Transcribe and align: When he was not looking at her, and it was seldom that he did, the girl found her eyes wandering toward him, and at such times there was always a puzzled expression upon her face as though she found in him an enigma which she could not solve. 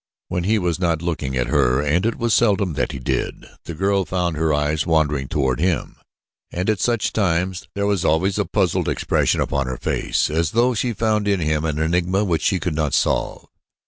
When 0.29 0.45
he 0.45 0.57
was 0.57 0.79
not 0.79 1.03
looking 1.03 1.37
at 1.37 1.45
her, 1.45 1.79
and 1.79 2.07
it 2.07 2.17
was 2.17 2.33
seldom 2.33 2.73
that 2.73 2.91
he 2.91 2.97
did, 2.97 3.45
the 3.65 3.75
girl 3.75 4.03
found 4.03 4.35
her 4.35 4.51
eyes 4.51 4.83
wandering 4.87 5.27
toward 5.27 5.59
him, 5.59 5.97
and 6.51 6.71
at 6.71 6.79
such 6.79 7.13
times 7.13 7.67
there 7.75 7.85
was 7.85 8.03
always 8.03 8.39
a 8.39 8.45
puzzled 8.45 8.89
expression 8.89 9.39
upon 9.41 9.67
her 9.67 9.77
face 9.77 10.31
as 10.31 10.53
though 10.53 10.73
she 10.73 10.93
found 10.93 11.27
in 11.27 11.39
him 11.39 11.63
an 11.65 11.77
enigma 11.77 12.23
which 12.25 12.41
she 12.41 12.59
could 12.59 12.73
not 12.73 12.95
solve. 12.95 13.45